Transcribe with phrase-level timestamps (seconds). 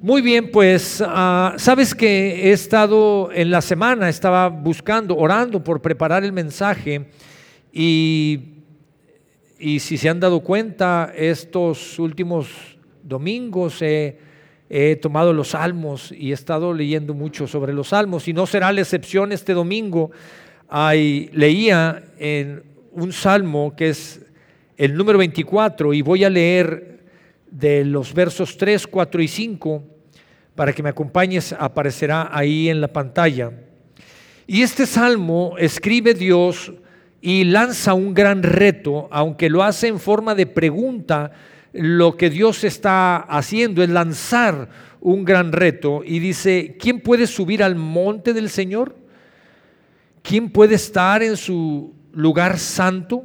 [0.00, 5.82] Muy bien, pues ah, sabes que he estado en la semana, estaba buscando, orando por
[5.82, 7.06] preparar el mensaje
[7.72, 8.62] y,
[9.58, 12.46] y si se han dado cuenta, estos últimos
[13.02, 14.20] domingos he,
[14.70, 18.70] he tomado los salmos y he estado leyendo mucho sobre los salmos y no será
[18.70, 20.12] la excepción este domingo.
[20.70, 22.62] Leía en
[22.92, 24.24] un salmo que es
[24.76, 26.97] el número 24 y voy a leer
[27.50, 29.84] de los versos 3, 4 y 5
[30.54, 33.52] para que me acompañes, aparecerá ahí en la pantalla.
[34.46, 36.72] Y este salmo escribe Dios
[37.20, 41.30] y lanza un gran reto, aunque lo hace en forma de pregunta,
[41.72, 44.68] lo que Dios está haciendo es lanzar
[45.00, 48.96] un gran reto y dice, ¿quién puede subir al monte del Señor?
[50.22, 53.24] ¿Quién puede estar en su lugar santo?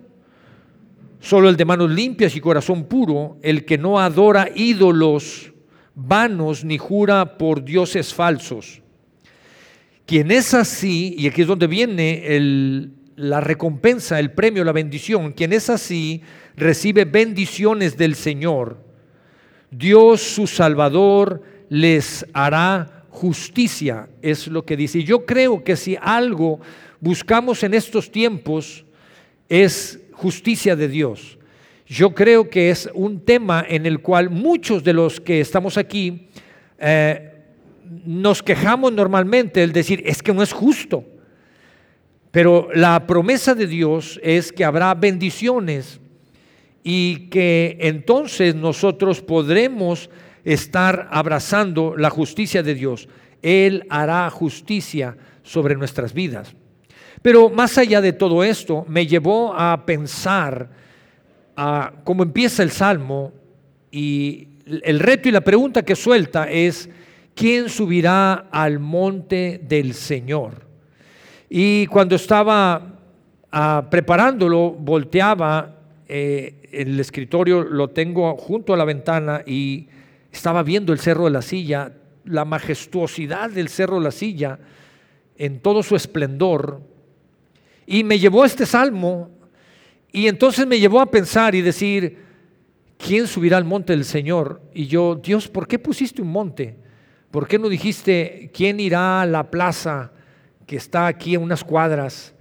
[1.24, 5.54] Solo el de manos limpias y corazón puro, el que no adora ídolos
[5.96, 8.82] vanos ni jura por dioses falsos.
[10.06, 15.54] Quien es así, y aquí es donde viene la recompensa, el premio, la bendición, quien
[15.54, 16.22] es así
[16.58, 18.84] recibe bendiciones del Señor.
[19.72, 25.00] Dios su Salvador les hará justicia, es lo que dice.
[25.00, 26.60] Y yo creo que si algo
[27.00, 28.84] buscamos en estos tiempos
[29.48, 31.38] es justicia de Dios.
[31.86, 36.28] Yo creo que es un tema en el cual muchos de los que estamos aquí
[36.80, 37.34] eh,
[38.06, 41.04] nos quejamos normalmente, el decir, es que no es justo.
[42.32, 46.00] Pero la promesa de Dios es que habrá bendiciones
[46.84, 50.10] y que entonces nosotros podremos
[50.44, 53.08] estar abrazando la justicia de Dios.
[53.42, 56.56] Él hará justicia sobre nuestras vidas.
[57.24, 60.70] Pero más allá de todo esto, me llevó a pensar
[62.04, 63.32] cómo empieza el Salmo
[63.90, 66.90] y el reto y la pregunta que suelta es,
[67.34, 70.68] ¿quién subirá al monte del Señor?
[71.50, 73.00] Y cuando estaba
[73.54, 79.88] ah, preparándolo, volteaba eh, el escritorio, lo tengo junto a la ventana y
[80.30, 81.94] estaba viendo el Cerro de la Silla,
[82.26, 84.60] la majestuosidad del Cerro de la Silla
[85.38, 86.93] en todo su esplendor
[87.86, 89.30] y me llevó este salmo
[90.12, 92.20] y entonces me llevó a pensar y decir,
[92.98, 94.62] ¿quién subirá al monte del Señor?
[94.74, 96.78] Y yo, Dios, ¿por qué pusiste un monte?
[97.32, 100.12] ¿Por qué no dijiste, ¿quién irá a la plaza
[100.68, 102.36] que está aquí a unas cuadras?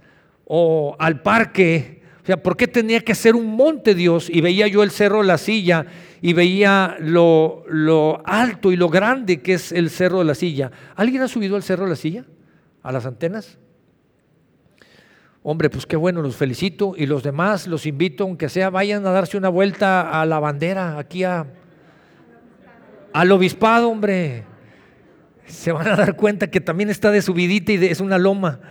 [0.45, 2.03] O al parque.
[2.21, 4.29] O sea, ¿por qué tenía que ser un monte Dios?
[4.29, 5.87] Y veía yo el cerro de la silla
[6.21, 10.71] y veía lo, lo alto y lo grande que es el cerro de la silla.
[10.95, 12.23] ¿Alguien ha subido al cerro de la silla?
[12.83, 13.57] ¿A las antenas?
[15.45, 19.11] Hombre, pues qué bueno, los felicito y los demás los invito, aunque sea, vayan a
[19.11, 21.45] darse una vuelta a la bandera, aquí a,
[23.11, 24.45] al obispado, hombre.
[25.45, 28.61] Se van a dar cuenta que también está de subidita y es una loma.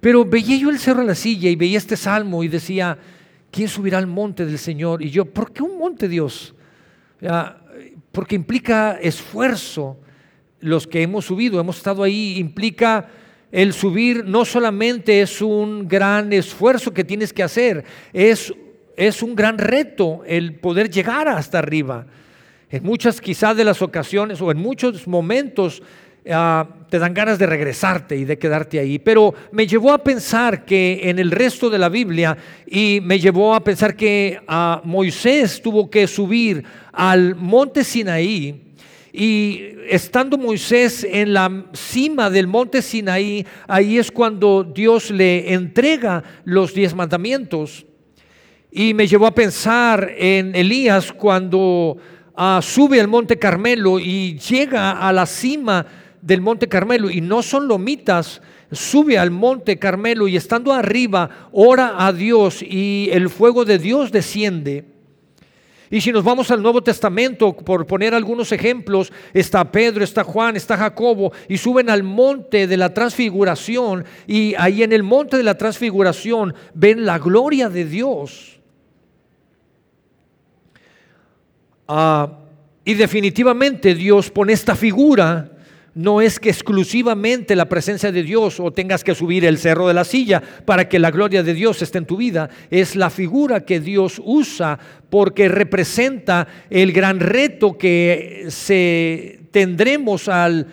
[0.00, 2.96] Pero veía yo el cerro de la silla y veía este salmo y decía,
[3.50, 5.02] ¿quién subirá al monte del Señor?
[5.02, 6.54] Y yo, ¿por qué un monte, Dios?
[8.12, 9.98] porque implica esfuerzo.
[10.60, 13.08] Los que hemos subido, hemos estado ahí, implica
[13.50, 18.52] el subir no solamente es un gran esfuerzo que tienes que hacer, es,
[18.96, 22.06] es un gran reto el poder llegar hasta arriba.
[22.70, 25.82] En muchas quizás de las ocasiones o en muchos momentos
[26.30, 28.98] ah, te dan ganas de regresarte y de quedarte ahí.
[28.98, 33.54] Pero me llevó a pensar que en el resto de la Biblia y me llevó
[33.54, 38.67] a pensar que ah, Moisés tuvo que subir al monte Sinaí
[39.12, 46.22] y estando Moisés en la cima del monte Sinaí, ahí es cuando Dios le entrega
[46.44, 47.86] los diez mandamientos.
[48.70, 51.96] Y me llevó a pensar en Elías cuando
[52.36, 55.86] ah, sube al monte Carmelo y llega a la cima
[56.20, 62.06] del monte Carmelo y no son lomitas, sube al monte Carmelo y estando arriba ora
[62.06, 64.97] a Dios y el fuego de Dios desciende.
[65.90, 70.56] Y si nos vamos al Nuevo Testamento, por poner algunos ejemplos, está Pedro, está Juan,
[70.56, 75.42] está Jacobo, y suben al monte de la transfiguración, y ahí en el monte de
[75.42, 78.60] la transfiguración ven la gloria de Dios.
[81.86, 82.38] Ah,
[82.84, 85.57] y definitivamente Dios pone esta figura
[85.98, 89.94] no es que exclusivamente la presencia de Dios o tengas que subir el cerro de
[89.94, 93.64] la silla para que la gloria de Dios esté en tu vida, es la figura
[93.64, 94.78] que Dios usa
[95.10, 100.68] porque representa el gran reto que se tendremos al,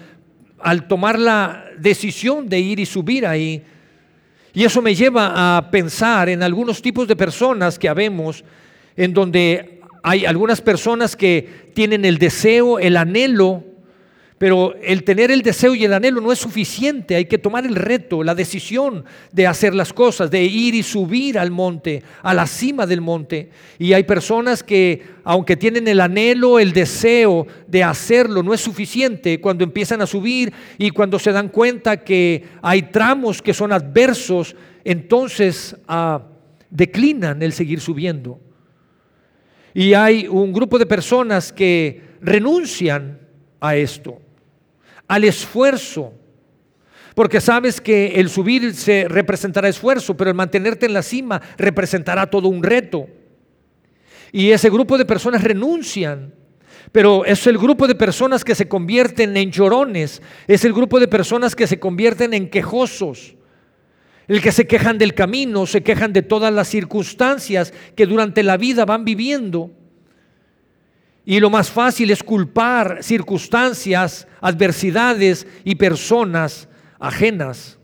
[0.60, 3.64] al tomar la decisión de ir y subir ahí.
[4.54, 8.44] Y eso me lleva a pensar en algunos tipos de personas que habemos,
[8.96, 13.64] en donde hay algunas personas que tienen el deseo, el anhelo,
[14.38, 17.76] Pero el tener el deseo y el anhelo no es suficiente, hay que tomar el
[17.76, 22.46] reto, la decisión de hacer las cosas, de ir y subir al monte, a la
[22.46, 23.50] cima del monte.
[23.80, 29.40] Y hay personas que, aunque tienen el anhelo, el deseo de hacerlo, no es suficiente
[29.40, 34.54] cuando empiezan a subir y cuando se dan cuenta que hay tramos que son adversos,
[34.84, 36.22] entonces ah,
[36.70, 38.42] declinan el seguir subiendo.
[39.74, 43.22] Y hay un grupo de personas que renuncian
[43.62, 44.25] a esto
[45.08, 46.14] al esfuerzo.
[47.14, 52.30] Porque sabes que el subir se representará esfuerzo, pero el mantenerte en la cima representará
[52.30, 53.08] todo un reto.
[54.32, 56.34] Y ese grupo de personas renuncian.
[56.92, 61.08] Pero es el grupo de personas que se convierten en llorones, es el grupo de
[61.08, 63.36] personas que se convierten en quejosos,
[64.28, 68.58] el que se quejan del camino, se quejan de todas las circunstancias que durante la
[68.58, 69.72] vida van viviendo
[71.26, 76.70] y lo más fácil es culpar circunstancias, adversidades y personas
[77.00, 77.80] ajenas.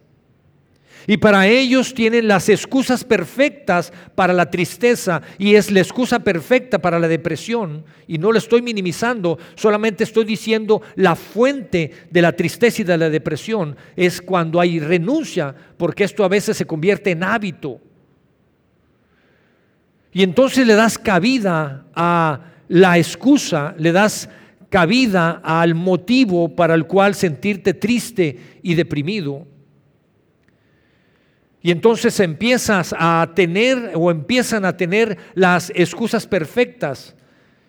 [1.08, 6.80] Y para ellos tienen las excusas perfectas para la tristeza y es la excusa perfecta
[6.80, 7.84] para la depresión.
[8.08, 12.98] Y no lo estoy minimizando, solamente estoy diciendo la fuente de la tristeza y de
[13.00, 17.82] la depresión es cuando hay renuncia, porque esto a veces se convierte en hábito.
[20.14, 24.30] Y entonces le das cabida a la excusa, le das
[24.70, 29.46] cabida al motivo para el cual sentirte triste y deprimido.
[31.62, 37.14] Y entonces empiezas a tener o empiezan a tener las excusas perfectas.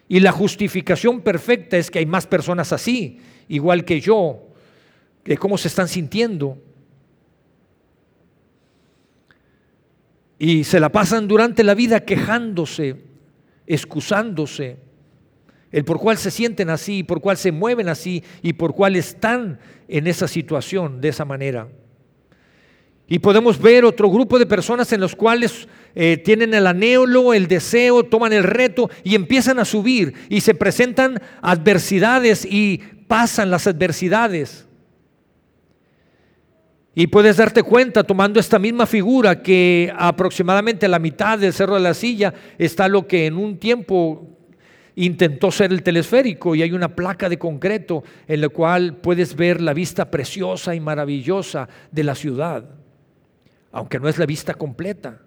[0.07, 4.51] Y la justificación perfecta es que hay más personas así, igual que yo,
[5.25, 6.63] que cómo se están sintiendo.
[10.39, 13.03] Y se la pasan durante la vida quejándose,
[13.67, 14.92] excusándose
[15.73, 19.59] el por cuál se sienten así, por cuál se mueven así y por cuál están
[19.89, 21.69] en esa situación de esa manera.
[23.09, 27.47] Y podemos ver otro grupo de personas en los cuales eh, tienen el anhelo, el
[27.47, 32.79] deseo, toman el reto y empiezan a subir y se presentan adversidades y
[33.09, 34.67] pasan las adversidades.
[36.95, 41.81] Y puedes darte cuenta tomando esta misma figura que aproximadamente la mitad del Cerro de
[41.81, 44.29] la Silla está lo que en un tiempo
[44.97, 49.61] intentó ser el telesférico y hay una placa de concreto en la cual puedes ver
[49.61, 52.65] la vista preciosa y maravillosa de la ciudad,
[53.71, 55.21] aunque no es la vista completa.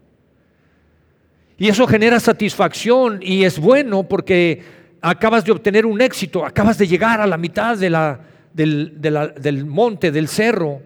[1.58, 4.62] Y eso genera satisfacción y es bueno porque
[5.02, 10.82] acabas de obtener un éxito, acabas de llegar a la mitad del monte, del cerro.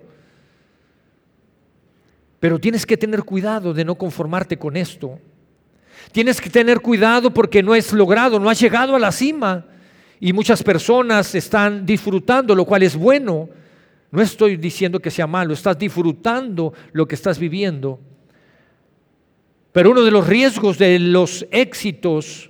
[2.39, 5.19] Pero tienes que tener cuidado de no conformarte con esto
[6.11, 9.65] Tienes que tener cuidado porque no es logrado, no has llegado a la cima.
[10.19, 13.49] Y muchas personas están disfrutando, lo cual es bueno.
[14.11, 17.99] No estoy diciendo que sea malo, estás disfrutando lo que estás viviendo.
[19.71, 22.49] Pero uno de los riesgos de los éxitos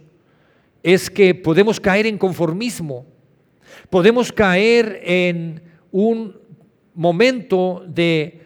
[0.81, 3.05] es que podemos caer en conformismo,
[3.89, 5.61] podemos caer en
[5.91, 6.39] un
[6.93, 8.41] momento de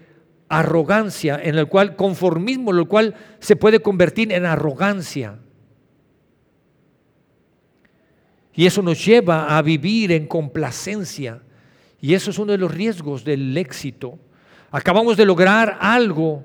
[0.59, 5.39] arrogancia, en el cual conformismo, lo cual se puede convertir en arrogancia.
[8.55, 11.41] Y eso nos lleva a vivir en complacencia.
[11.99, 14.19] Y eso es uno de los riesgos del éxito.
[14.71, 16.43] Acabamos de lograr algo,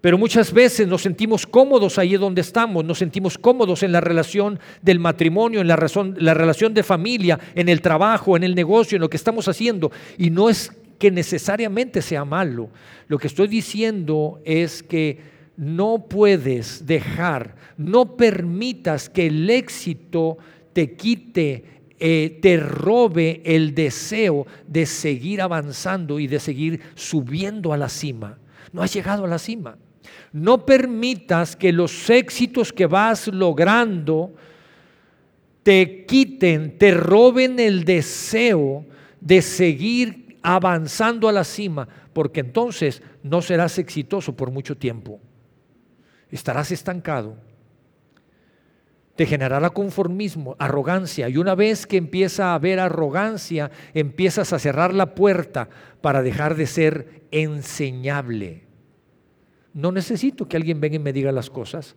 [0.00, 4.60] pero muchas veces nos sentimos cómodos ahí donde estamos, nos sentimos cómodos en la relación
[4.82, 8.96] del matrimonio, en la, razón, la relación de familia, en el trabajo, en el negocio,
[8.96, 9.90] en lo que estamos haciendo.
[10.18, 10.72] Y no es
[11.04, 12.70] que necesariamente sea malo.
[13.08, 15.18] Lo que estoy diciendo es que
[15.54, 20.38] no puedes dejar, no permitas que el éxito
[20.72, 27.76] te quite, eh, te robe el deseo de seguir avanzando y de seguir subiendo a
[27.76, 28.38] la cima.
[28.72, 29.76] No has llegado a la cima.
[30.32, 34.32] No permitas que los éxitos que vas logrando
[35.64, 38.86] te quiten, te roben el deseo
[39.20, 45.18] de seguir avanzando a la cima, porque entonces no serás exitoso por mucho tiempo.
[46.30, 47.38] Estarás estancado.
[49.16, 54.92] Te generará conformismo, arrogancia, y una vez que empieza a haber arrogancia, empiezas a cerrar
[54.92, 55.70] la puerta
[56.02, 58.64] para dejar de ser enseñable.
[59.72, 61.96] No necesito que alguien venga y me diga las cosas.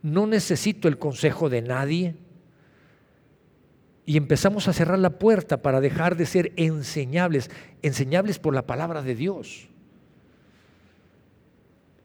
[0.00, 2.14] No necesito el consejo de nadie
[4.06, 7.50] y empezamos a cerrar la puerta para dejar de ser enseñables,
[7.82, 9.68] enseñables por la palabra de Dios.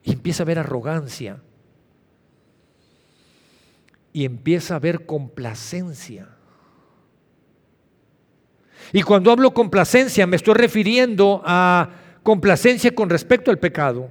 [0.03, 1.41] Y empieza a haber arrogancia.
[4.13, 6.29] Y empieza a haber complacencia.
[8.93, 11.89] Y cuando hablo complacencia me estoy refiriendo a
[12.23, 14.09] complacencia con respecto al pecado.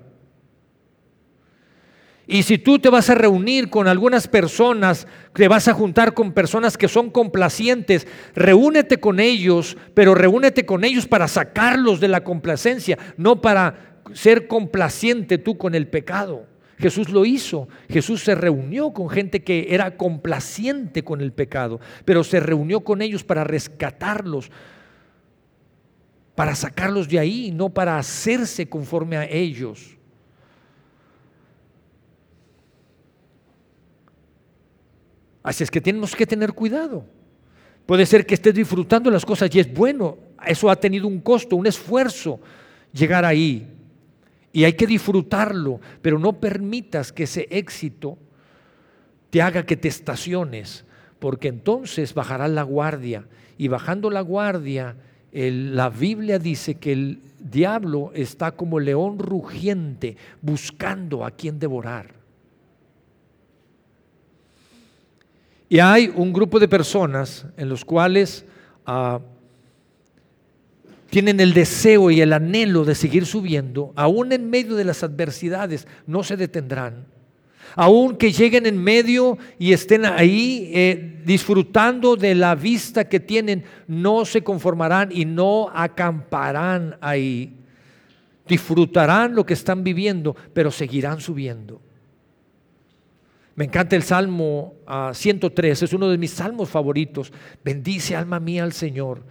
[2.27, 6.33] Y si tú te vas a reunir con algunas personas, te vas a juntar con
[6.33, 12.25] personas que son complacientes, reúnete con ellos, pero reúnete con ellos para sacarlos de la
[12.25, 16.47] complacencia, no para ser complaciente tú con el pecado.
[16.79, 17.69] Jesús lo hizo.
[17.89, 23.03] Jesús se reunió con gente que era complaciente con el pecado, pero se reunió con
[23.03, 24.51] ellos para rescatarlos,
[26.35, 29.94] para sacarlos de ahí, no para hacerse conforme a ellos.
[35.45, 37.05] Así es que tenemos que tener cuidado.
[37.85, 40.17] Puede ser que estés disfrutando las cosas y es bueno.
[40.45, 42.41] Eso ha tenido un costo, un esfuerzo
[42.95, 43.69] llegar ahí.
[44.53, 48.17] Y hay que disfrutarlo, pero no permitas que ese éxito
[49.29, 50.85] te haga que te estaciones,
[51.19, 53.27] porque entonces bajará la guardia.
[53.59, 54.97] Y bajando la guardia,
[55.31, 62.24] la Biblia dice que el diablo está como león rugiente buscando a quien devorar.
[65.75, 68.45] Y hay un grupo de personas en los cuales
[68.87, 69.19] ah,
[71.11, 75.89] tienen el deseo y el anhelo de seguir subiendo, aún en medio de las adversidades,
[76.07, 77.07] no se detendrán.
[77.75, 83.65] Aún que lleguen en medio y estén ahí eh, disfrutando de la vista que tienen,
[83.89, 87.53] no se conformarán y no acamparán ahí.
[88.47, 91.81] Disfrutarán lo que están viviendo, pero seguirán subiendo.
[93.57, 94.75] Me encanta el Salmo
[95.13, 97.33] 103, ah, es uno de mis salmos favoritos.
[97.65, 99.23] Bendice alma mía al Señor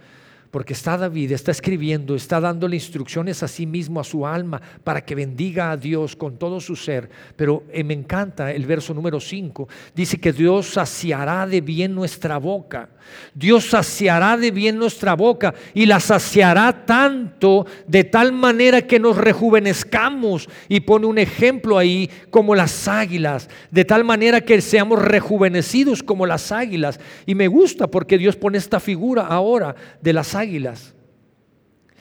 [0.54, 5.04] porque está David, está escribiendo, está dándole instrucciones a sí mismo, a su alma, para
[5.04, 7.10] que bendiga a Dios con todo su ser.
[7.34, 9.68] Pero eh, me encanta el verso número 5.
[9.96, 12.88] Dice que Dios saciará de bien nuestra boca.
[13.34, 19.16] Dios saciará de bien nuestra boca y la saciará tanto de tal manera que nos
[19.16, 20.48] rejuvenezcamos.
[20.68, 26.26] Y pone un ejemplo ahí como las águilas, de tal manera que seamos rejuvenecidos como
[26.26, 27.00] las águilas.
[27.26, 30.94] Y me gusta porque Dios pone esta figura ahora de las águilas águilas.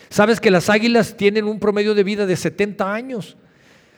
[0.09, 3.37] ¿Sabes que las águilas tienen un promedio de vida de 70 años?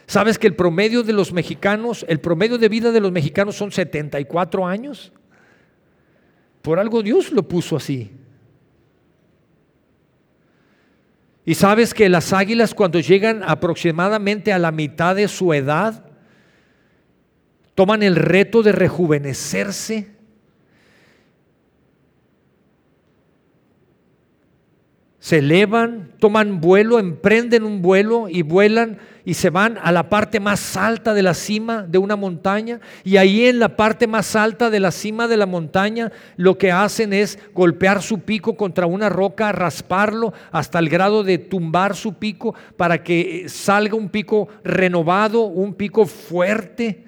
[0.06, 3.72] ¿Sabes que el promedio de los mexicanos, el promedio de vida de los mexicanos son
[3.72, 5.12] 74 años?
[6.62, 8.12] Por algo Dios lo puso así.
[11.44, 16.04] Y sabes que las águilas cuando llegan aproximadamente a la mitad de su edad,
[17.74, 20.15] toman el reto de rejuvenecerse
[25.26, 30.38] se elevan, toman vuelo, emprenden un vuelo y vuelan y se van a la parte
[30.38, 32.78] más alta de la cima de una montaña.
[33.02, 36.70] Y ahí en la parte más alta de la cima de la montaña lo que
[36.70, 42.14] hacen es golpear su pico contra una roca, rasparlo hasta el grado de tumbar su
[42.14, 47.02] pico para que salga un pico renovado, un pico fuerte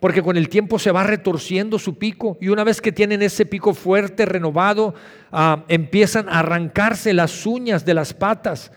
[0.00, 3.44] porque con el tiempo se va retorciendo su pico y una vez que tienen ese
[3.44, 4.94] pico fuerte, renovado,
[5.30, 8.72] ah, empiezan a arrancarse las uñas de las patas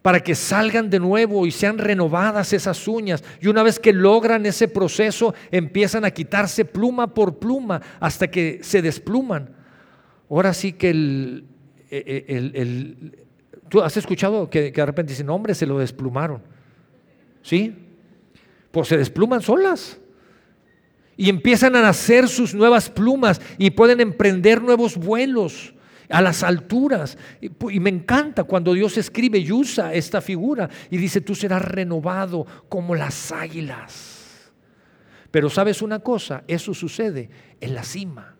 [0.00, 3.22] para que salgan de nuevo y sean renovadas esas uñas.
[3.40, 8.60] Y una vez que logran ese proceso, empiezan a quitarse pluma por pluma hasta que
[8.62, 9.54] se despluman.
[10.28, 11.44] Ahora sí que el...
[11.90, 13.12] E, e,
[13.68, 16.42] ¿Tú has escuchado que, que de repente dicen, hombre, se lo desplumaron?
[17.42, 17.81] ¿Sí?
[18.72, 19.98] Pues se despluman solas.
[21.16, 25.74] Y empiezan a nacer sus nuevas plumas y pueden emprender nuevos vuelos
[26.08, 27.16] a las alturas.
[27.40, 32.46] Y me encanta cuando Dios escribe y usa esta figura y dice, tú serás renovado
[32.68, 34.50] como las águilas.
[35.30, 38.34] Pero sabes una cosa, eso sucede en la cima.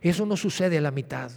[0.00, 1.30] Eso no sucede a la mitad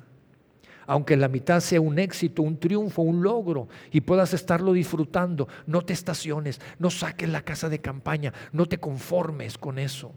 [0.89, 5.83] aunque la mitad sea un éxito, un triunfo, un logro, y puedas estarlo disfrutando, no
[5.83, 10.11] te estaciones, no saques la casa de campaña, no te conformes con eso.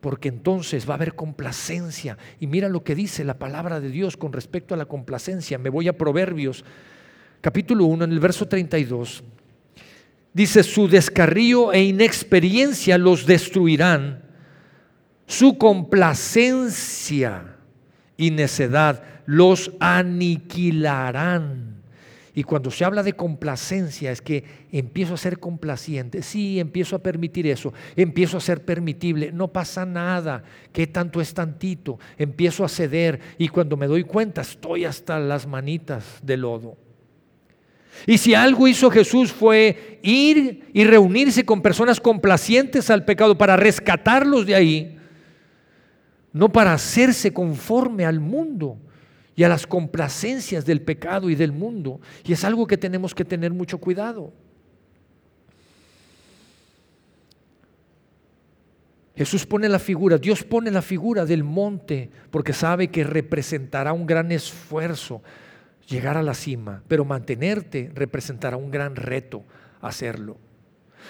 [0.00, 2.18] Porque entonces va a haber complacencia.
[2.40, 5.58] Y mira lo que dice la palabra de Dios con respecto a la complacencia.
[5.58, 6.64] Me voy a Proverbios,
[7.40, 9.22] capítulo 1, en el verso 32.
[10.32, 14.24] Dice, su descarrío e inexperiencia los destruirán.
[15.26, 17.54] Su complacencia
[18.16, 21.68] y necedad los aniquilarán.
[22.34, 24.42] Y cuando se habla de complacencia es que
[24.72, 26.22] empiezo a ser complaciente.
[26.22, 27.74] Sí, empiezo a permitir eso.
[27.94, 29.30] Empiezo a ser permitible.
[29.30, 30.42] No pasa nada.
[30.72, 31.98] ¿Qué tanto es tantito?
[32.16, 36.78] Empiezo a ceder y cuando me doy cuenta estoy hasta las manitas de lodo.
[38.06, 43.58] Y si algo hizo Jesús fue ir y reunirse con personas complacientes al pecado para
[43.58, 44.98] rescatarlos de ahí,
[46.32, 48.78] no para hacerse conforme al mundo.
[49.38, 52.00] Y a las complacencias del pecado y del mundo.
[52.24, 54.32] Y es algo que tenemos que tener mucho cuidado.
[59.14, 64.06] Jesús pone la figura, Dios pone la figura del monte porque sabe que representará un
[64.06, 65.22] gran esfuerzo
[65.86, 69.44] llegar a la cima, pero mantenerte representará un gran reto
[69.80, 70.47] hacerlo.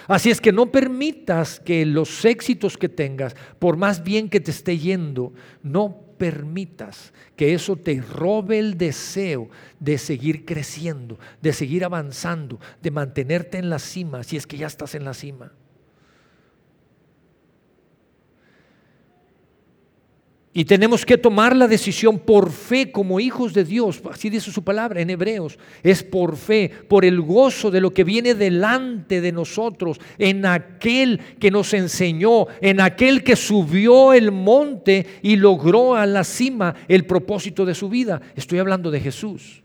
[0.07, 4.51] Así es que no permitas que los éxitos que tengas, por más bien que te
[4.51, 11.85] esté yendo, no permitas que eso te robe el deseo de seguir creciendo, de seguir
[11.85, 15.53] avanzando, de mantenerte en la cima, si es que ya estás en la cima.
[20.59, 24.61] Y tenemos que tomar la decisión por fe como hijos de Dios, así dice su
[24.61, 29.31] palabra en Hebreos, es por fe, por el gozo de lo que viene delante de
[29.31, 36.05] nosotros, en aquel que nos enseñó, en aquel que subió el monte y logró a
[36.05, 38.19] la cima el propósito de su vida.
[38.35, 39.63] Estoy hablando de Jesús.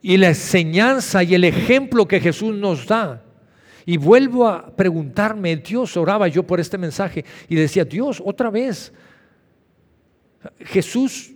[0.00, 3.23] Y la enseñanza y el ejemplo que Jesús nos da
[3.86, 8.92] y vuelvo a preguntarme, Dios, oraba yo por este mensaje y decía, Dios, otra vez,
[10.60, 11.32] Jesús,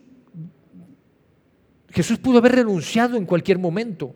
[1.91, 4.15] Jesús pudo haber renunciado en cualquier momento.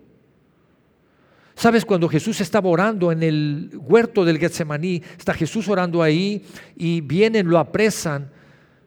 [1.54, 1.84] ¿Sabes?
[1.84, 6.44] Cuando Jesús estaba orando en el huerto del Getsemaní, está Jesús orando ahí
[6.76, 8.30] y vienen, lo apresan,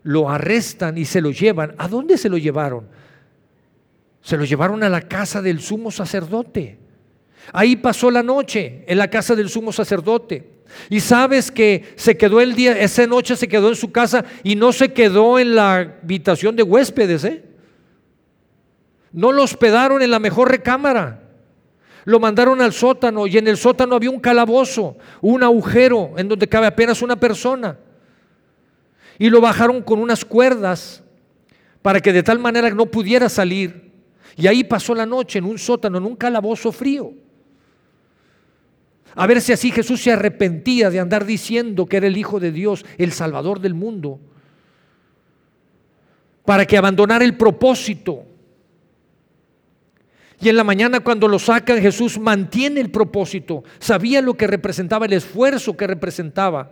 [0.02, 1.76] lo arrestan y se lo llevan.
[1.78, 2.88] ¿A dónde se lo llevaron?
[4.22, 6.80] Se lo llevaron a la casa del sumo sacerdote.
[7.54, 10.56] Ahí pasó la noche en la casa del sumo sacerdote.
[10.90, 14.56] Y sabes que se quedó el día, esa noche se quedó en su casa y
[14.56, 17.24] no se quedó en la habitación de huéspedes.
[17.24, 17.44] ¿eh?
[19.12, 21.22] No lo hospedaron en la mejor recámara.
[22.04, 26.48] Lo mandaron al sótano y en el sótano había un calabozo, un agujero en donde
[26.48, 27.80] cabe apenas una persona.
[29.18, 31.04] Y lo bajaron con unas cuerdas
[31.82, 33.92] para que de tal manera no pudiera salir.
[34.36, 37.14] Y ahí pasó la noche en un sótano, en un calabozo frío.
[39.16, 42.52] A ver si así Jesús se arrepentía de andar diciendo que era el Hijo de
[42.52, 44.20] Dios, el Salvador del mundo,
[46.44, 48.26] para que abandonara el propósito.
[50.42, 55.06] Y en la mañana cuando lo sacan, Jesús mantiene el propósito, sabía lo que representaba,
[55.06, 56.72] el esfuerzo que representaba.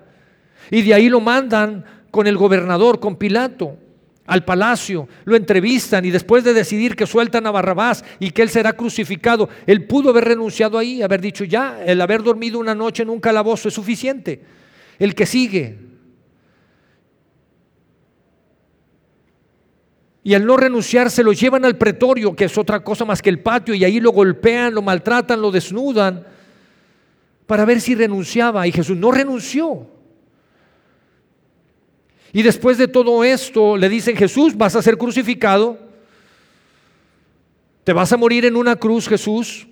[0.70, 3.78] Y de ahí lo mandan con el gobernador, con Pilato
[4.26, 8.50] al palacio, lo entrevistan y después de decidir que sueltan a Barrabás y que él
[8.50, 13.04] será crucificado, él pudo haber renunciado ahí, haber dicho ya, el haber dormido una noche
[13.04, 14.42] en un calabozo es suficiente.
[14.98, 15.78] El que sigue.
[20.24, 23.30] Y al no renunciar se lo llevan al pretorio, que es otra cosa más que
[23.30, 26.26] el patio, y ahí lo golpean, lo maltratan, lo desnudan,
[27.46, 28.66] para ver si renunciaba.
[28.66, 29.93] Y Jesús no renunció.
[32.34, 35.78] Y después de todo esto le dicen, Jesús, vas a ser crucificado,
[37.84, 39.68] te vas a morir en una cruz, Jesús.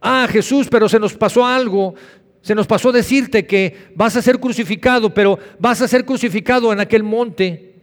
[0.00, 1.94] Ah, Jesús, pero se nos pasó algo.
[2.40, 6.80] Se nos pasó decirte que vas a ser crucificado, pero vas a ser crucificado en
[6.80, 7.74] aquel monte.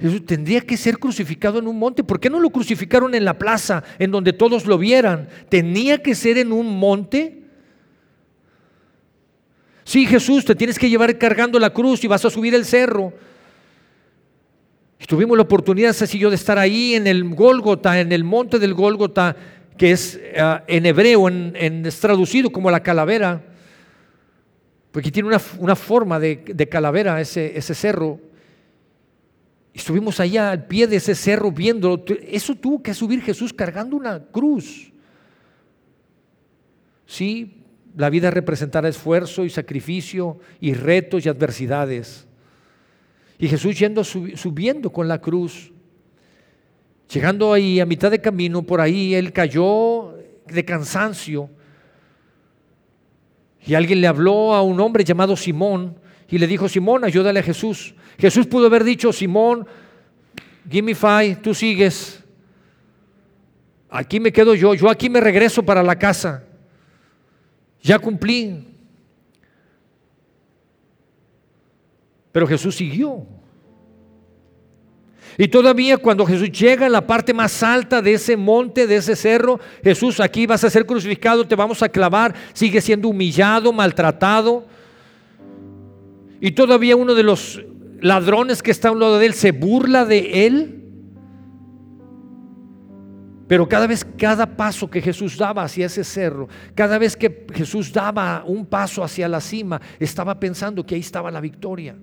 [0.00, 2.04] Jesús tendría que ser crucificado en un monte.
[2.04, 5.28] ¿Por qué no lo crucificaron en la plaza, en donde todos lo vieran?
[5.48, 7.37] Tenía que ser en un monte.
[9.88, 13.10] Sí, Jesús, te tienes que llevar cargando la cruz y vas a subir el cerro.
[15.00, 18.58] Y tuvimos la oportunidad, así yo, de estar ahí en el Gólgota, en el monte
[18.58, 19.34] del Gólgota,
[19.78, 23.42] que es ah, en hebreo, en, es traducido como la calavera,
[24.92, 28.20] porque tiene una, forma de, calavera ese, ese cerro.
[29.72, 32.04] Y estuvimos allá al pie de ese cerro viendo.
[32.26, 34.92] Eso tuvo que subir Jesús cargando una cruz.
[37.06, 37.57] Sí,
[37.98, 42.28] la vida representará esfuerzo y sacrificio y retos y adversidades.
[43.40, 45.72] Y Jesús yendo, subiendo con la cruz,
[47.12, 51.50] llegando ahí a mitad de camino, por ahí él cayó de cansancio.
[53.66, 57.42] Y alguien le habló a un hombre llamado Simón y le dijo, Simón, ayúdale a
[57.42, 57.96] Jesús.
[58.16, 59.66] Jesús pudo haber dicho, Simón,
[60.70, 62.22] give me five, tú sigues.
[63.90, 66.44] Aquí me quedo yo, yo aquí me regreso para la casa
[67.88, 68.66] ya cumplí.
[72.30, 73.26] Pero Jesús siguió.
[75.38, 79.16] Y todavía cuando Jesús llega a la parte más alta de ese monte, de ese
[79.16, 84.66] cerro, Jesús, aquí vas a ser crucificado, te vamos a clavar, sigue siendo humillado, maltratado.
[86.40, 87.62] Y todavía uno de los
[88.00, 90.77] ladrones que está a un lado de él se burla de él.
[93.48, 97.90] Pero cada vez, cada paso que Jesús daba hacia ese cerro, cada vez que Jesús
[97.90, 101.96] daba un paso hacia la cima, estaba pensando que ahí estaba la victoria.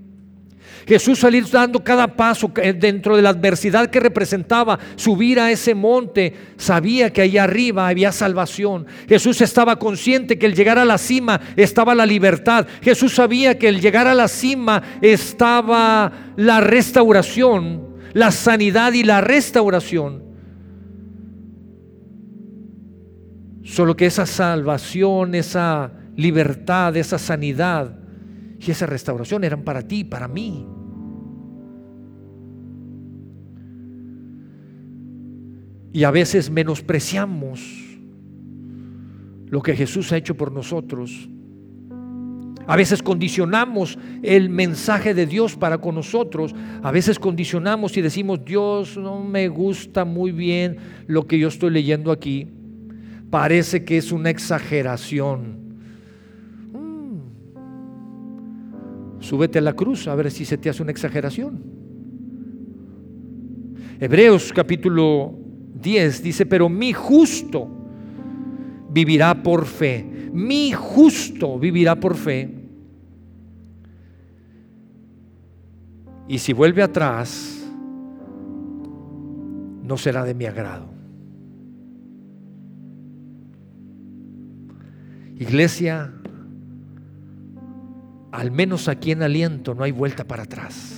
[0.87, 6.33] Jesús salir dando cada paso dentro de la adversidad que representaba subir a ese monte,
[6.57, 8.87] sabía que allá arriba había salvación.
[9.07, 12.65] Jesús estaba consciente que el llegar a la cima estaba la libertad.
[12.81, 19.21] Jesús sabía que el llegar a la cima estaba la restauración, la sanidad y la
[19.21, 20.24] restauración.
[23.65, 27.97] Solo que esa salvación, esa libertad, esa sanidad
[28.59, 30.67] y esa restauración eran para ti, para mí.
[35.93, 37.59] Y a veces menospreciamos
[39.47, 41.27] lo que Jesús ha hecho por nosotros.
[42.67, 46.53] A veces condicionamos el mensaje de Dios para con nosotros.
[46.83, 51.71] A veces condicionamos y decimos, Dios, no me gusta muy bien lo que yo estoy
[51.71, 52.47] leyendo aquí
[53.29, 55.57] parece que es una exageración.
[56.73, 57.19] Mm.
[59.19, 61.63] Súbete a la cruz a ver si se te hace una exageración.
[63.99, 65.33] Hebreos capítulo
[65.81, 67.67] 10 dice, pero mi justo
[68.89, 70.05] vivirá por fe.
[70.33, 72.49] Mi justo vivirá por fe.
[76.27, 77.63] Y si vuelve atrás,
[79.83, 80.94] no será de mi agrado.
[85.37, 86.13] Iglesia,
[88.31, 90.93] al menos aquí en aliento no hay vuelta para atrás.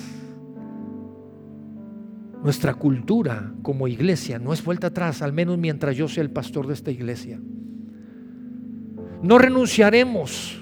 [2.44, 6.68] Nuestra cultura como iglesia no es vuelta atrás, al menos mientras yo sea el pastor
[6.68, 7.40] de esta iglesia.
[9.24, 10.62] No renunciaremos.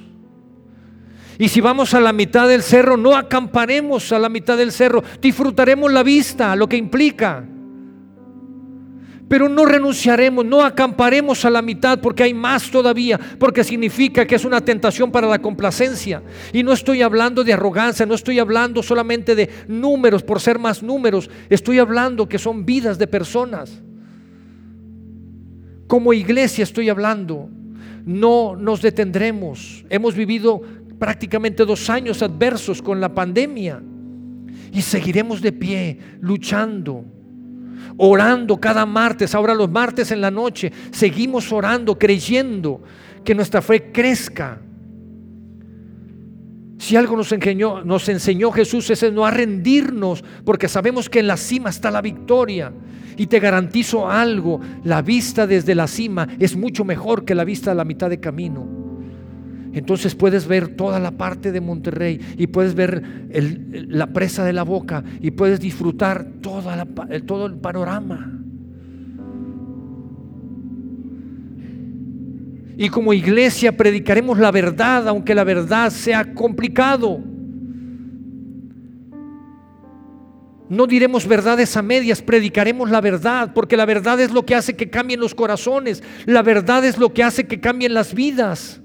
[1.38, 5.04] Y si vamos a la mitad del cerro, no acamparemos a la mitad del cerro,
[5.22, 7.46] disfrutaremos la vista, lo que implica.
[9.28, 14.36] Pero no renunciaremos, no acamparemos a la mitad porque hay más todavía, porque significa que
[14.36, 16.22] es una tentación para la complacencia.
[16.54, 20.84] Y no estoy hablando de arrogancia, no estoy hablando solamente de números por ser más
[20.84, 23.82] números, estoy hablando que son vidas de personas.
[25.88, 27.50] Como iglesia estoy hablando,
[28.06, 29.86] no nos detendremos.
[29.90, 30.62] Hemos vivido
[31.00, 33.82] prácticamente dos años adversos con la pandemia
[34.72, 37.15] y seguiremos de pie, luchando
[37.98, 42.82] orando cada martes, ahora los martes en la noche, seguimos orando, creyendo
[43.24, 44.60] que nuestra fe crezca.
[46.78, 51.28] Si algo nos enseñó, nos enseñó Jesús es no a rendirnos, porque sabemos que en
[51.28, 52.72] la cima está la victoria.
[53.18, 57.72] Y te garantizo algo, la vista desde la cima es mucho mejor que la vista
[57.72, 58.75] a la mitad de camino.
[59.76, 63.28] Entonces puedes ver toda la parte de Monterrey y puedes ver
[63.90, 68.32] la presa de la boca y puedes disfrutar todo el panorama.
[72.78, 77.20] Y como iglesia predicaremos la verdad, aunque la verdad sea complicado.
[80.70, 84.78] No diremos verdades a medias, predicaremos la verdad, porque la verdad es lo que hace
[84.78, 88.82] que cambien los corazones, la verdad es lo que hace que cambien las vidas.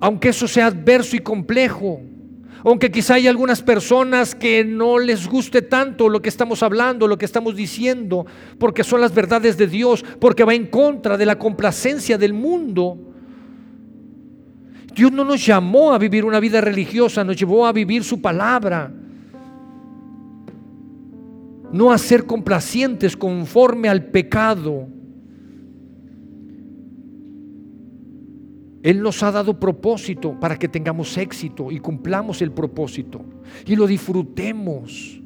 [0.00, 2.00] Aunque eso sea adverso y complejo,
[2.64, 7.16] aunque quizá hay algunas personas que no les guste tanto lo que estamos hablando, lo
[7.16, 8.26] que estamos diciendo,
[8.58, 12.98] porque son las verdades de Dios, porque va en contra de la complacencia del mundo.
[14.94, 18.92] Dios no nos llamó a vivir una vida religiosa, nos llevó a vivir su palabra.
[21.70, 24.88] No a ser complacientes conforme al pecado
[28.88, 33.22] Él nos ha dado propósito para que tengamos éxito y cumplamos el propósito
[33.66, 35.20] y lo disfrutemos.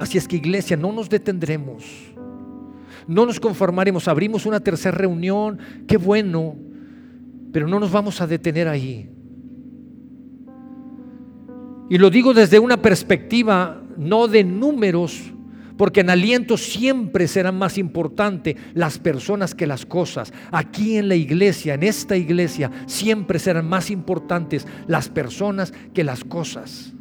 [0.00, 1.84] Así es que iglesia, no nos detendremos,
[3.06, 6.56] no nos conformaremos, abrimos una tercera reunión, qué bueno,
[7.52, 9.08] pero no nos vamos a detener ahí.
[11.88, 15.32] Y lo digo desde una perspectiva no de números,
[15.80, 20.30] porque en aliento siempre serán más importantes las personas que las cosas.
[20.52, 26.22] Aquí en la iglesia, en esta iglesia, siempre serán más importantes las personas que las
[26.22, 26.92] cosas.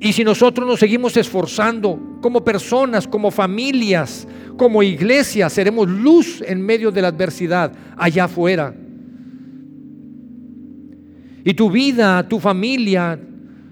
[0.00, 6.60] Y si nosotros nos seguimos esforzando como personas, como familias, como iglesia, seremos luz en
[6.60, 8.74] medio de la adversidad allá afuera.
[11.44, 13.16] Y tu vida, tu familia,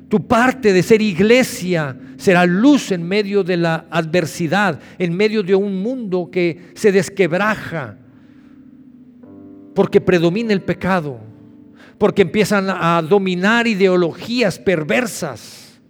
[0.09, 5.55] tu parte de ser iglesia será luz en medio de la adversidad, en medio de
[5.55, 7.97] un mundo que se desquebraja,
[9.75, 11.21] porque predomina el pecado,
[11.99, 15.81] porque empiezan a dominar ideologías perversas.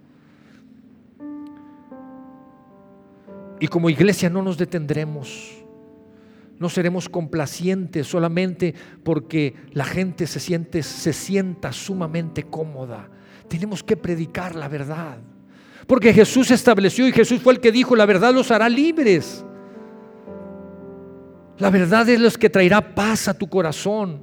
[3.61, 5.55] Y como iglesia no nos detendremos.
[6.59, 13.09] No seremos complacientes solamente porque la gente se siente se sienta sumamente cómoda.
[13.49, 15.17] Tenemos que predicar la verdad.
[15.87, 19.43] Porque Jesús estableció y Jesús fue el que dijo, la verdad los hará libres.
[21.57, 24.21] La verdad es la que traerá paz a tu corazón.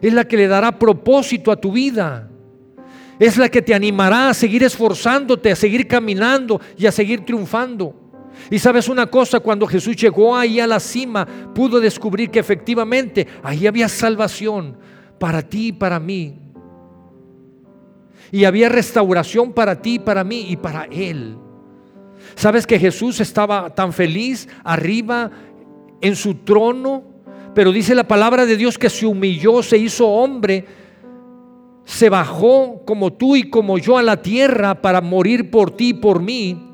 [0.00, 2.28] Es la que le dará propósito a tu vida.
[3.18, 7.94] Es la que te animará a seguir esforzándote, a seguir caminando y a seguir triunfando.
[8.50, 13.26] Y sabes una cosa, cuando Jesús llegó ahí a la cima, pudo descubrir que efectivamente
[13.42, 14.76] ahí había salvación
[15.18, 16.49] para ti y para mí.
[18.32, 21.36] Y había restauración para ti, para mí y para él.
[22.34, 25.30] Sabes que Jesús estaba tan feliz arriba
[26.00, 27.04] en su trono,
[27.54, 30.64] pero dice la palabra de Dios que se humilló, se hizo hombre,
[31.84, 35.94] se bajó como tú y como yo a la tierra para morir por ti y
[35.94, 36.68] por mí.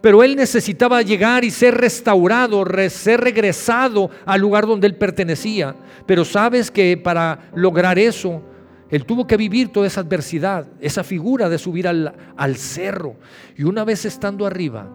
[0.00, 5.76] Pero él necesitaba llegar y ser restaurado, ser regresado al lugar donde él pertenecía.
[6.04, 8.42] Pero sabes que para lograr eso,
[8.90, 13.16] él tuvo que vivir toda esa adversidad, esa figura de subir al, al cerro.
[13.56, 14.88] Y una vez estando arriba,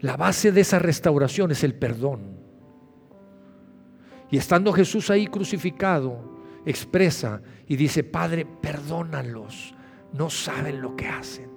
[0.00, 2.36] La base de esa restauración es el perdón.
[4.30, 9.74] Y estando Jesús ahí crucificado, expresa y dice, Padre, perdónalos,
[10.12, 11.55] no saben lo que hacen.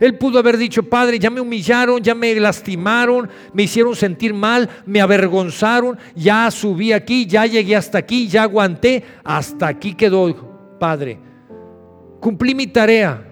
[0.00, 4.68] Él pudo haber dicho, Padre, ya me humillaron, ya me lastimaron, me hicieron sentir mal,
[4.86, 11.18] me avergonzaron, ya subí aquí, ya llegué hasta aquí, ya aguanté, hasta aquí quedó, Padre.
[12.20, 13.28] Cumplí mi tarea.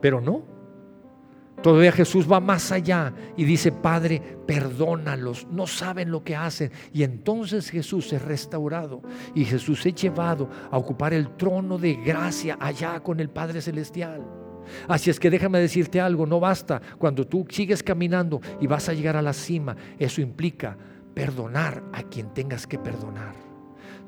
[0.00, 0.53] Pero no.
[1.64, 6.70] Todavía Jesús va más allá y dice, Padre, perdónalos, no saben lo que hacen.
[6.92, 9.00] Y entonces Jesús es restaurado
[9.34, 14.22] y Jesús es llevado a ocupar el trono de gracia allá con el Padre Celestial.
[14.88, 18.92] Así es que déjame decirte algo, no basta cuando tú sigues caminando y vas a
[18.92, 20.76] llegar a la cima, eso implica
[21.14, 23.36] perdonar a quien tengas que perdonar.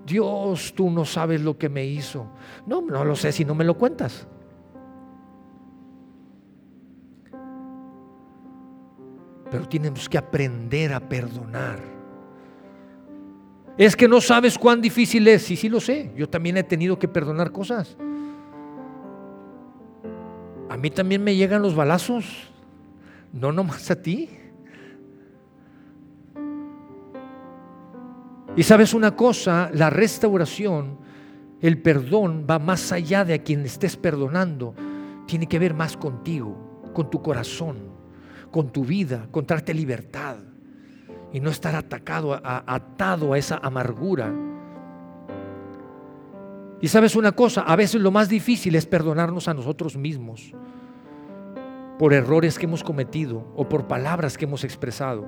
[0.05, 2.31] Dios, tú no sabes lo que me hizo.
[2.67, 4.29] No, no lo sé si no me lo cuentas.
[9.51, 11.79] Pero tenemos que aprender a perdonar.
[13.79, 15.43] Es que no sabes cuán difícil es.
[15.43, 16.13] Sí, sí lo sé.
[16.17, 17.97] Yo también he tenido que perdonar cosas.
[20.69, 22.25] A mí también me llegan los balazos.
[23.33, 24.31] No nomás a ti.
[28.57, 30.99] Y sabes una cosa, la restauración,
[31.61, 34.75] el perdón va más allá de a quien estés perdonando.
[35.27, 37.97] Tiene que ver más contigo, con tu corazón
[38.51, 40.37] con tu vida, contarte libertad
[41.33, 44.33] y no estar atacado, atado a esa amargura.
[46.81, 50.53] Y sabes una cosa, a veces lo más difícil es perdonarnos a nosotros mismos
[51.99, 55.27] por errores que hemos cometido o por palabras que hemos expresado.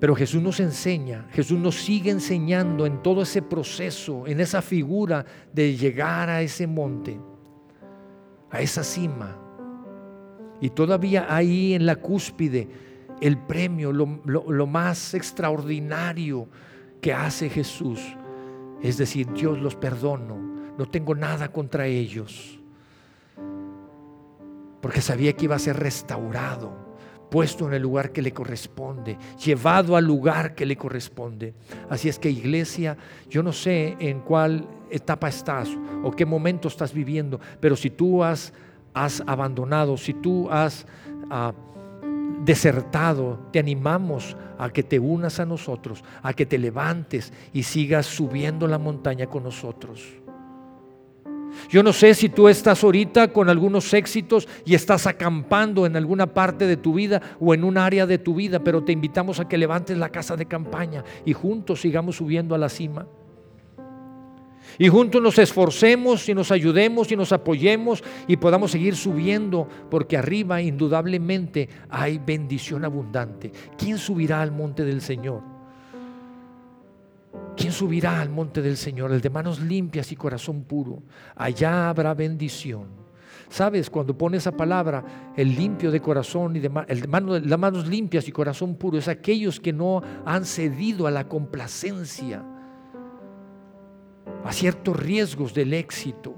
[0.00, 5.26] Pero Jesús nos enseña, Jesús nos sigue enseñando en todo ese proceso, en esa figura
[5.52, 7.20] de llegar a ese monte
[8.50, 9.36] a esa cima.
[10.60, 12.68] Y todavía ahí en la cúspide,
[13.20, 16.48] el premio, lo, más extraordinario
[17.00, 18.00] que hace Jesús,
[18.82, 20.36] es decir, Dios los perdono,
[20.76, 22.58] no tengo nada contra ellos,
[24.80, 26.96] porque sabía que iba a ser restaurado,
[27.30, 31.54] puesto en el lugar que le corresponde, llevado al lugar que le corresponde.
[31.88, 32.96] Así es que iglesia,
[33.28, 35.68] yo no sé en cuál etapa estás
[36.02, 38.52] o qué momento estás viviendo, pero si tú has,
[38.94, 40.86] has abandonado, si tú has
[41.30, 41.52] ah,
[42.44, 48.06] desertado, te animamos a que te unas a nosotros, a que te levantes y sigas
[48.06, 50.20] subiendo la montaña con nosotros.
[51.68, 56.26] Yo no sé si tú estás ahorita con algunos éxitos y estás acampando en alguna
[56.26, 59.48] parte de tu vida o en un área de tu vida, pero te invitamos a
[59.48, 63.06] que levantes la casa de campaña y juntos sigamos subiendo a la cima.
[64.78, 70.16] Y juntos nos esforcemos y nos ayudemos y nos apoyemos y podamos seguir subiendo, porque
[70.16, 73.52] arriba indudablemente hay bendición abundante.
[73.76, 75.42] ¿Quién subirá al monte del Señor?
[77.56, 79.12] ¿Quién subirá al monte del Señor?
[79.12, 81.02] El de manos limpias y corazón puro.
[81.36, 83.00] Allá habrá bendición.
[83.48, 83.90] ¿Sabes?
[83.90, 88.28] Cuando pone esa palabra, el limpio de corazón y de, el de las manos limpias
[88.28, 92.44] y corazón puro, es aquellos que no han cedido a la complacencia
[94.44, 96.34] a ciertos riesgos del éxito.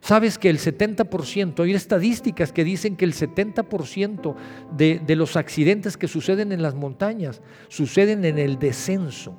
[0.00, 4.34] Sabes que el 70%, hay estadísticas que dicen que el 70%
[4.76, 9.38] de, de los accidentes que suceden en las montañas suceden en el descenso.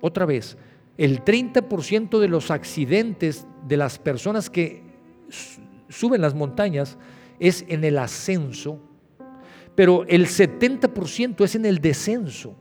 [0.00, 0.56] Otra vez,
[0.98, 4.82] el 30% de los accidentes de las personas que
[5.88, 6.98] suben las montañas
[7.38, 8.80] es en el ascenso,
[9.74, 12.56] pero el 70% es en el descenso.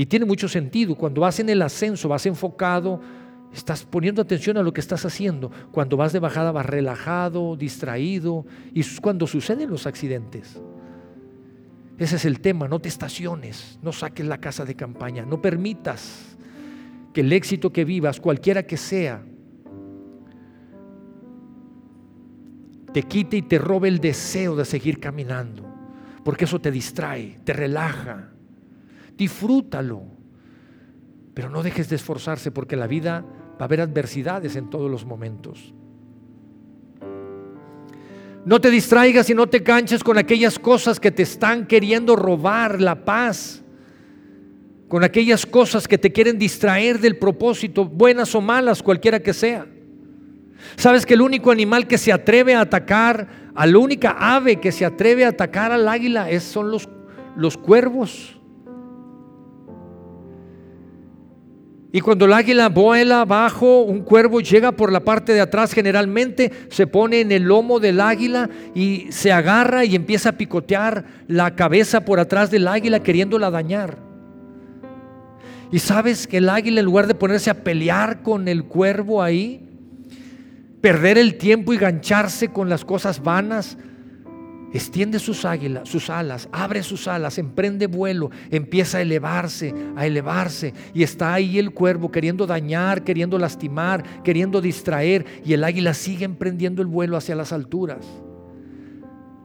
[0.00, 0.94] Y tiene mucho sentido.
[0.94, 3.02] Cuando vas en el ascenso, vas enfocado,
[3.52, 5.50] estás poniendo atención a lo que estás haciendo.
[5.72, 8.46] Cuando vas de bajada, vas relajado, distraído.
[8.72, 10.58] Y es cuando suceden los accidentes.
[11.98, 16.34] Ese es el tema, no te estaciones, no saques la casa de campaña, no permitas
[17.12, 19.22] que el éxito que vivas, cualquiera que sea,
[22.94, 25.70] te quite y te robe el deseo de seguir caminando,
[26.24, 28.29] porque eso te distrae, te relaja.
[29.20, 30.00] Disfrútalo,
[31.34, 35.04] pero no dejes de esforzarse porque la vida va a haber adversidades en todos los
[35.04, 35.74] momentos.
[38.46, 42.80] No te distraigas y no te canches con aquellas cosas que te están queriendo robar
[42.80, 43.62] la paz,
[44.88, 49.66] con aquellas cosas que te quieren distraer del propósito, buenas o malas, cualquiera que sea.
[50.76, 54.72] ¿Sabes que el único animal que se atreve a atacar, a la única ave que
[54.72, 56.88] se atreve a atacar al águila es, son los,
[57.36, 58.39] los cuervos?
[61.92, 66.52] Y cuando el águila vuela abajo, un cuervo llega por la parte de atrás, generalmente
[66.68, 71.56] se pone en el lomo del águila y se agarra y empieza a picotear la
[71.56, 73.98] cabeza por atrás del águila queriéndola dañar.
[75.72, 79.66] Y sabes que el águila en lugar de ponerse a pelear con el cuervo ahí,
[80.80, 83.76] perder el tiempo y gancharse con las cosas vanas,
[84.72, 90.72] extiende sus, águilas, sus alas, abre sus alas, emprende vuelo, empieza a elevarse, a elevarse.
[90.94, 95.24] Y está ahí el cuervo queriendo dañar, queriendo lastimar, queriendo distraer.
[95.44, 98.06] Y el águila sigue emprendiendo el vuelo hacia las alturas.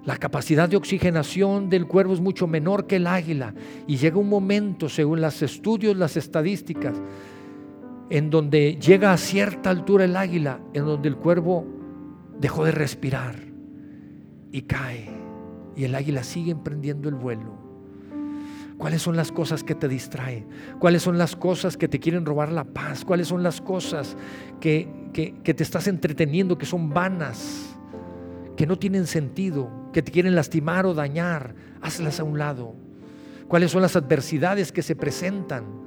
[0.05, 3.55] La capacidad de oxigenación del cuervo es mucho menor que el águila.
[3.87, 6.95] Y llega un momento, según los estudios, las estadísticas,
[8.11, 11.65] en donde llega a cierta altura el águila, en donde el cuervo
[12.39, 13.35] dejó de respirar
[14.51, 15.14] y cae.
[15.75, 17.65] Y el águila sigue emprendiendo el vuelo.
[18.77, 20.47] ¿Cuáles son las cosas que te distraen?
[20.79, 23.05] ¿Cuáles son las cosas que te quieren robar la paz?
[23.05, 24.17] ¿Cuáles son las cosas
[24.59, 27.77] que, que, te estás entreteniendo, que son vanas,
[28.57, 31.55] que no tienen sentido, que te quieren lastimar o dañar?
[31.81, 32.75] Hazlas a un lado.
[33.47, 35.85] ¿Cuáles son las adversidades que se presentan?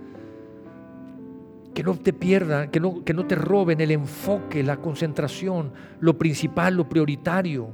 [1.74, 6.18] que no te pierdan, que no, que no te roben el enfoque, la concentración, lo
[6.18, 7.70] principal, lo prioritario.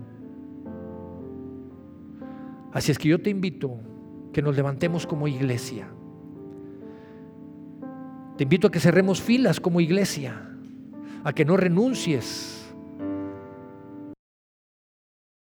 [2.75, 3.79] Así es que yo te invito
[4.33, 5.89] que nos levantemos como iglesia.
[8.37, 10.51] Te invito a que cerremos filas como iglesia,
[11.23, 12.54] a que no renuncies